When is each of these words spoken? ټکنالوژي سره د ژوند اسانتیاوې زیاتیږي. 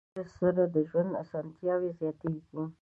ټکنالوژي 0.15 0.31
سره 0.39 0.63
د 0.73 0.75
ژوند 0.89 1.11
اسانتیاوې 1.23 1.89
زیاتیږي. 1.99 2.63